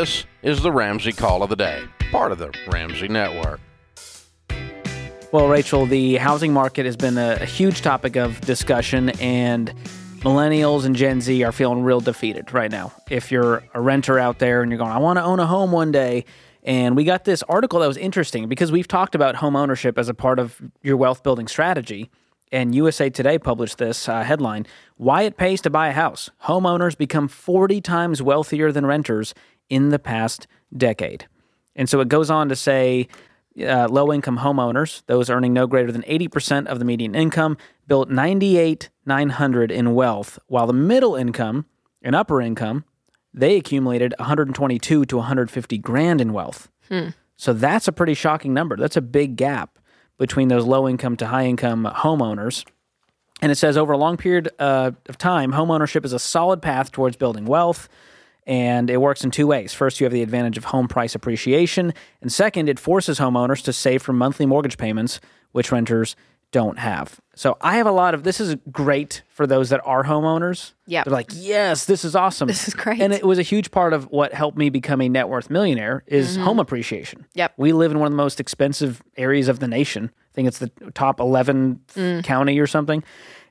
[0.00, 3.60] This is the Ramsey Call of the Day, part of the Ramsey Network.
[5.30, 9.74] Well, Rachel, the housing market has been a, a, huge topic of discussion, and
[10.20, 12.94] millennials and Gen Z are feeling real defeated right now.
[13.10, 15.70] If you're a renter out there and you're going, I want to own a home
[15.70, 16.24] one day,
[16.62, 20.08] and we got this article that was interesting because we've talked about home ownership as
[20.08, 22.10] a part of your wealth building strategy.
[22.50, 26.30] And USA Today published this uh, headline Why It Pays to Buy a House.
[26.46, 29.34] Homeowners become 40 times wealthier than renters
[29.70, 31.26] in the past decade.
[31.74, 33.08] And so it goes on to say
[33.58, 37.56] uh, low income homeowners, those earning no greater than 80% of the median income,
[37.86, 41.66] built 98 900 in wealth, while the middle income
[42.02, 42.84] and upper income,
[43.32, 46.68] they accumulated 122 to 150 grand in wealth.
[46.88, 47.08] Hmm.
[47.36, 48.76] So that's a pretty shocking number.
[48.76, 49.78] That's a big gap
[50.18, 52.64] between those low income to high income homeowners.
[53.40, 56.92] And it says over a long period uh, of time, homeownership is a solid path
[56.92, 57.88] towards building wealth.
[58.50, 59.72] And it works in two ways.
[59.72, 61.94] First, you have the advantage of home price appreciation.
[62.20, 65.20] And second, it forces homeowners to save for monthly mortgage payments,
[65.52, 66.16] which renters
[66.50, 67.20] don't have.
[67.36, 70.72] So I have a lot of this is great for those that are homeowners.
[70.84, 71.04] Yeah.
[71.04, 72.48] They're like, yes, this is awesome.
[72.48, 73.00] This is great.
[73.00, 76.02] And it was a huge part of what helped me become a net worth millionaire
[76.08, 76.42] is mm-hmm.
[76.42, 77.26] home appreciation.
[77.34, 77.54] Yep.
[77.56, 80.10] We live in one of the most expensive areas of the nation.
[80.12, 82.24] I think it's the top 11th mm.
[82.24, 83.04] county or something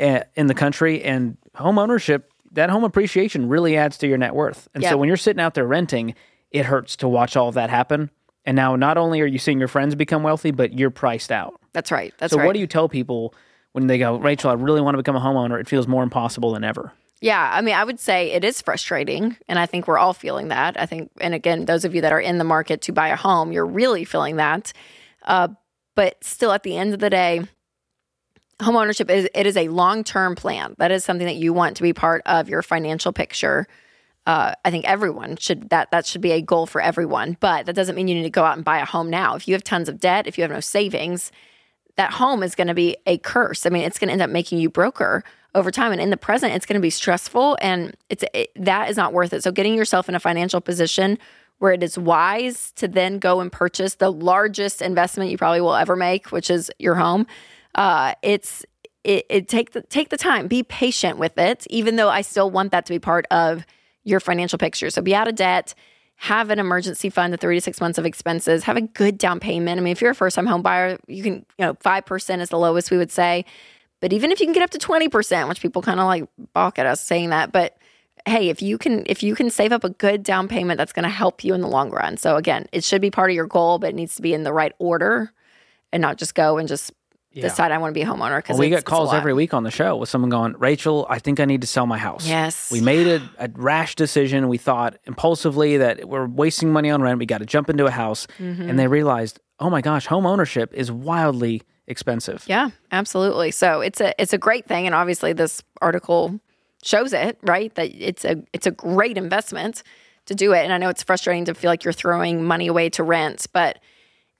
[0.00, 1.04] uh, in the country.
[1.04, 4.68] And home ownership, that home appreciation really adds to your net worth.
[4.74, 4.90] And yep.
[4.90, 6.14] so when you're sitting out there renting,
[6.50, 8.10] it hurts to watch all of that happen.
[8.44, 11.60] And now not only are you seeing your friends become wealthy, but you're priced out.
[11.72, 12.12] That's right.
[12.18, 12.44] That's so right.
[12.44, 13.34] So what do you tell people
[13.72, 15.60] when they go, Rachel, I really want to become a homeowner?
[15.60, 16.92] It feels more impossible than ever.
[17.20, 20.48] Yeah, I mean, I would say it is frustrating, and I think we're all feeling
[20.48, 20.80] that.
[20.80, 23.16] I think, and again, those of you that are in the market to buy a
[23.16, 24.72] home, you're really feeling that.
[25.24, 25.48] Uh,
[25.94, 27.42] but still, at the end of the day,
[28.60, 30.74] homeownership is it is a long term plan.
[30.78, 33.66] That is something that you want to be part of your financial picture.
[34.26, 37.36] Uh, I think everyone should that that should be a goal for everyone.
[37.40, 39.34] But that doesn't mean you need to go out and buy a home now.
[39.34, 41.32] If you have tons of debt, if you have no savings,
[41.96, 43.66] that home is going to be a curse.
[43.66, 46.16] I mean, it's going to end up making you broker over time and in the
[46.16, 49.42] present it's going to be stressful and it's it, that is not worth it.
[49.42, 51.18] So getting yourself in a financial position
[51.58, 55.74] where it is wise to then go and purchase the largest investment you probably will
[55.74, 57.26] ever make, which is your home.
[57.74, 58.64] Uh, it's
[59.04, 62.50] it, it take the take the time, be patient with it, even though I still
[62.50, 63.64] want that to be part of
[64.04, 64.90] your financial picture.
[64.90, 65.74] So be out of debt,
[66.16, 69.40] have an emergency fund, the three to six months of expenses, have a good down
[69.40, 69.80] payment.
[69.80, 72.50] I mean, if you're a first time home buyer, you can, you know, 5% is
[72.50, 73.44] the lowest we would say.
[74.00, 76.78] But even if you can get up to 20%, which people kind of like balk
[76.78, 77.76] at us saying that, but
[78.26, 81.04] hey, if you can if you can save up a good down payment, that's going
[81.04, 82.16] to help you in the long run.
[82.16, 84.42] So again, it should be part of your goal, but it needs to be in
[84.42, 85.32] the right order
[85.92, 86.92] and not just go and just
[87.32, 87.42] yeah.
[87.42, 88.38] decide I want to be a homeowner.
[88.38, 91.18] Because well, we get calls every week on the show with someone going, Rachel, I
[91.18, 92.26] think I need to sell my house.
[92.26, 92.70] Yes.
[92.70, 94.48] We made a, a rash decision.
[94.48, 97.18] We thought impulsively that we're wasting money on rent.
[97.18, 98.26] We got to jump into a house.
[98.38, 98.68] Mm-hmm.
[98.68, 102.44] And they realized, oh my gosh, home ownership is wildly expensive.
[102.46, 103.50] Yeah, absolutely.
[103.50, 104.86] So it's a it's a great thing.
[104.86, 106.40] And obviously this article
[106.82, 107.74] shows it, right?
[107.74, 109.82] That it's a it's a great investment
[110.26, 110.60] to do it.
[110.60, 113.78] And I know it's frustrating to feel like you're throwing money away to rent, but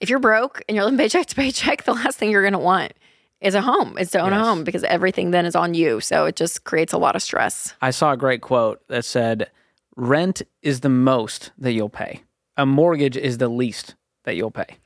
[0.00, 2.58] if you're broke and you're living paycheck to paycheck, the last thing you're going to
[2.58, 2.92] want
[3.40, 4.40] is a home, is to own yes.
[4.40, 6.00] a home because everything then is on you.
[6.00, 7.74] So it just creates a lot of stress.
[7.80, 9.50] I saw a great quote that said,
[9.96, 12.22] Rent is the most that you'll pay,
[12.56, 13.94] a mortgage is the least
[14.24, 14.76] that you'll pay.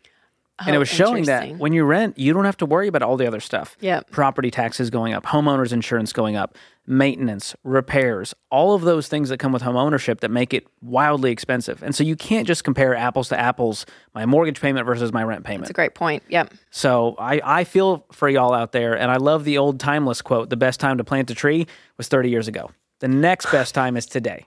[0.60, 3.02] Oh, and it was showing that when you rent, you don't have to worry about
[3.02, 3.76] all the other stuff.
[3.80, 4.02] Yeah.
[4.12, 6.56] Property taxes going up, homeowners insurance going up,
[6.86, 11.32] maintenance, repairs, all of those things that come with home ownership that make it wildly
[11.32, 11.82] expensive.
[11.82, 15.44] And so you can't just compare apples to apples, my mortgage payment versus my rent
[15.44, 15.62] payment.
[15.62, 16.22] That's a great point.
[16.28, 16.54] Yep.
[16.70, 20.50] So I, I feel for y'all out there, and I love the old timeless quote
[20.50, 21.66] the best time to plant a tree
[21.96, 22.70] was 30 years ago.
[23.00, 24.46] The next best time is today.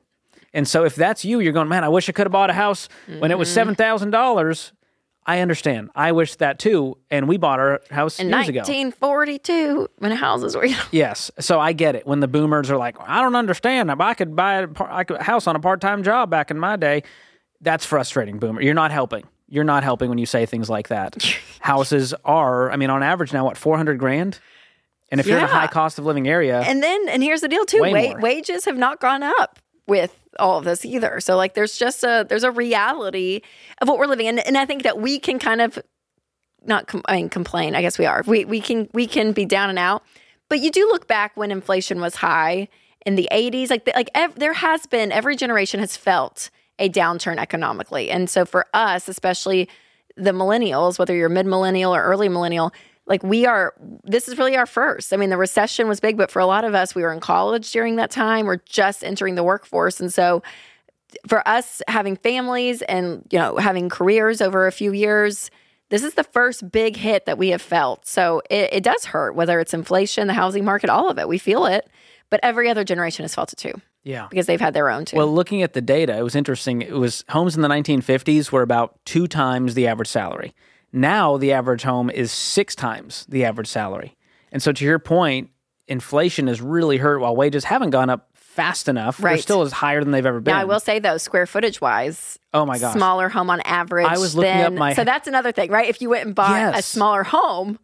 [0.54, 2.54] And so if that's you, you're going, man, I wish I could have bought a
[2.54, 2.88] house
[3.20, 3.72] when it was mm-hmm.
[3.72, 4.72] $7,000
[5.28, 5.90] I understand.
[5.94, 6.98] I wish that too.
[7.12, 9.88] And we bought our house in years 1942 ago.
[9.98, 10.66] when houses were.
[10.92, 11.30] yes.
[11.40, 12.08] So I get it.
[12.08, 13.92] When the boomers are like, I don't understand.
[13.92, 17.04] I could buy a house on a part time job back in my day.
[17.60, 18.62] That's frustrating, boomer.
[18.62, 19.26] You're not helping.
[19.50, 21.18] You're not helping when you say things like that.
[21.60, 24.40] Houses are, I mean, on average now, what, 400 grand?
[25.10, 25.34] And if yeah.
[25.34, 26.62] you're in a high cost of living area.
[26.62, 30.58] And then, and here's the deal too wa- wages have not gone up with all
[30.58, 31.20] of this either.
[31.20, 33.42] So like there's just a there's a reality
[33.82, 35.80] of what we're living in and I think that we can kind of
[36.66, 38.24] not com- I mean complain, I guess we are.
[38.28, 40.04] We we can we can be down and out.
[40.50, 42.68] But you do look back when inflation was high
[43.06, 46.50] in the 80s like like ev- there has been every generation has felt
[46.80, 48.10] a downturn economically.
[48.12, 49.68] And so for us, especially
[50.16, 52.74] the millennials, whether you're mid millennial or early millennial,
[53.08, 53.74] like we are
[54.04, 55.14] this is really our first.
[55.14, 57.20] I mean the recession was big but for a lot of us we were in
[57.20, 58.46] college during that time.
[58.46, 60.00] We're just entering the workforce.
[60.00, 60.44] And so
[61.28, 65.50] for us having families and you know having careers over a few years
[65.90, 68.06] this is the first big hit that we have felt.
[68.06, 71.28] So it, it does hurt whether it's inflation the housing market all of it.
[71.28, 71.90] We feel it.
[72.30, 73.74] But every other generation has felt it too.
[74.04, 74.28] Yeah.
[74.30, 75.18] because they've had their own too.
[75.18, 76.82] Well, looking at the data, it was interesting.
[76.82, 80.54] It was homes in the 1950s were about two times the average salary.
[80.94, 84.16] Now the average home is six times the average salary.
[84.52, 85.50] And so, to your point,
[85.88, 89.18] inflation has really hurt while wages haven't gone up fast enough.
[89.18, 89.42] They're Right.
[89.42, 90.54] still as higher than they've ever been.
[90.54, 92.94] now i will say though square footage wise Oh my gosh.
[92.94, 96.02] smaller home on average I was looking up my- so that's another thing right if
[96.02, 97.78] you went and bought a smaller home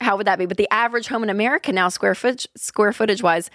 [0.00, 3.22] how would that be but the average home in america now square footage square footage
[3.22, 3.50] wise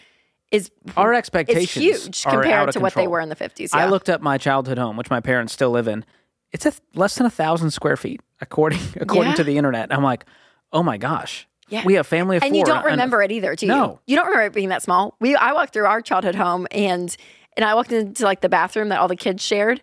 [0.52, 3.72] is Our is expectations huge are out compared to what they were in the 50s
[3.74, 6.06] I looked up my childhood home, which my parents still live in.
[6.54, 9.36] It's a less than a thousand square feet, according according Yeah.
[9.38, 9.94] to the internet.
[9.94, 10.26] I'm like,
[10.72, 11.48] oh my gosh.
[11.70, 11.84] Yeah.
[11.84, 12.60] We have family of and four.
[12.60, 13.72] you don't remember it either, do you?
[13.72, 14.00] No.
[14.06, 15.16] You don't remember it being that small.
[15.20, 17.16] We I walked through our childhood home and
[17.58, 19.82] and I walked into like the bathroom that all the kids shared.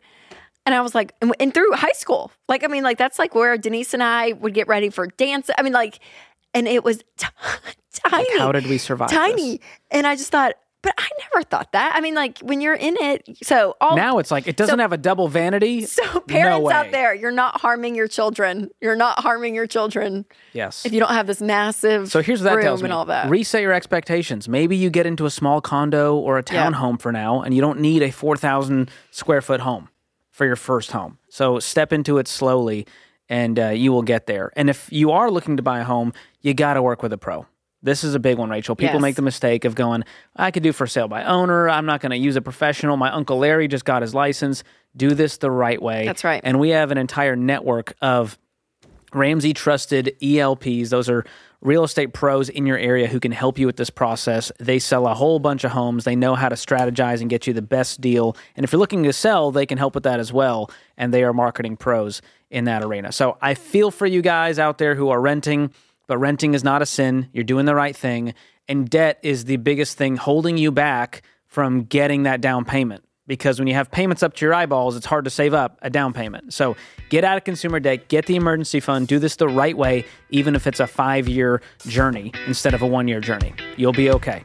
[0.64, 3.34] And I was like, and, and through high school, like I mean, like that's like
[3.34, 5.50] where Denise and I would get ready for dance.
[5.58, 5.98] I mean, like,
[6.54, 7.26] and it was t-
[7.94, 8.38] tiny.
[8.38, 9.60] how did we survive Tiny,
[9.90, 11.94] and I just thought, but I never thought that.
[11.94, 14.92] I mean, like when you're in it, so all Now it's like it doesn't have
[14.92, 15.86] a double vanity.
[15.86, 16.74] so parents way.
[16.74, 18.70] out there, you're not harming your children.
[18.80, 20.84] You're not harming your children Yes.
[20.84, 22.86] if you don't have this massive So here's what that room tells me.
[22.86, 23.30] and all that.
[23.30, 24.48] Reset your expectations.
[24.48, 26.68] Maybe you get into a small condo or a Yeah.
[26.70, 29.88] townhome for now, and you don't need a 4,000 square foot home
[30.30, 31.18] for your first home.
[31.28, 32.86] So step into it slowly,
[33.28, 34.50] and uh, you will get there.
[34.56, 37.18] And if you are looking to buy a home, you got to work with a
[37.18, 37.46] pro.
[37.82, 38.76] This is a big one, Rachel.
[38.76, 39.02] People Yes.
[39.02, 40.04] make the mistake of going,
[40.36, 41.68] I could do for sale by owner.
[41.68, 42.96] I'm not going to use a professional.
[42.96, 44.62] My Uncle Larry just got his license.
[44.96, 46.06] Do this the right way.
[46.06, 46.40] That's right.
[46.44, 48.38] And we have an entire network of
[49.12, 50.90] Ramsey trusted ELPs.
[50.90, 51.24] Those are
[51.60, 54.50] real estate pros in your area who can help you with this process.
[54.58, 56.04] They sell a whole bunch of homes.
[56.04, 58.36] They know how to strategize and get you the best deal.
[58.56, 60.70] And if you're looking to sell, they can help with that as well.
[60.96, 62.20] And they are marketing pros
[62.50, 63.12] in that arena.
[63.12, 65.72] So I feel for you guys out there who are renting,
[66.06, 67.28] but renting is not a sin.
[67.32, 68.34] You're doing the right thing.
[68.68, 73.58] And debt is the biggest thing holding you back from getting that down payment because
[73.58, 76.12] when you have payments up to your eyeballs, it's hard to save up a down
[76.12, 76.52] payment.
[76.52, 76.76] So
[77.08, 80.54] get out of consumer debt, get the emergency fund, do this the right way, even
[80.54, 83.54] if it's a five year journey instead of a one year journey.
[83.76, 84.44] You'll be okay.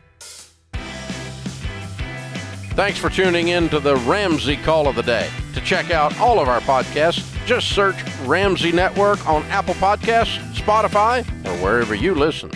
[2.72, 5.28] Thanks for tuning in to the Ramsey Call of the Day.
[5.56, 11.26] To check out all of our podcasts, just search Ramsey Network on Apple Podcasts, Spotify,
[11.46, 12.52] or wherever you listen.